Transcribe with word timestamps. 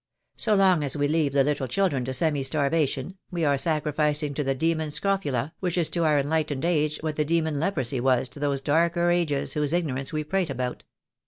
So 0.35 0.55
long 0.55 0.83
as 0.83 0.97
we 0.97 1.07
leave 1.07 1.31
the 1.33 1.43
little 1.43 1.67
children 1.67 2.03
to 2.05 2.13
semi 2.15 2.41
starvation, 2.41 3.19
we 3.29 3.45
are 3.45 3.55
sacrificing 3.59 4.33
to 4.33 4.43
the 4.43 4.55
Demon 4.55 4.89
Scrofula, 4.89 5.53
which 5.59 5.77
is 5.77 5.91
to 5.91 6.05
our 6.05 6.17
enlightened 6.17 6.65
age 6.65 6.97
what 7.01 7.17
the 7.17 7.23
Demon 7.23 7.59
Leprosy 7.59 7.99
was 7.99 8.27
to 8.29 8.39
those 8.39 8.61
darker 8.61 9.11
ages 9.11 9.53
whose 9.53 9.73
ignorance 9.73 10.11
we 10.11 10.23
prate 10.23 10.49
about." 10.49 10.85